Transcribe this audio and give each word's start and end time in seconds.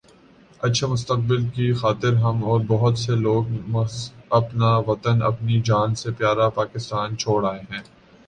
اچھے 0.61 0.87
مستقبل 0.87 1.41
کی 1.49 1.71
خاطر 1.73 2.13
ہم 2.15 2.43
اور 2.43 2.61
بہت 2.67 2.97
سے 2.97 3.15
لوگ 3.17 3.43
محض 3.67 3.97
اپنا 4.29 4.71
وطن 4.87 5.21
اپنی 5.23 5.61
جان 5.65 5.95
سے 5.95 6.11
پیا 6.11 6.33
را 6.35 6.49
پاکستان 6.55 7.17
چھوڑ 7.17 7.43
آئے 7.45 7.61
ہیں 7.71 7.83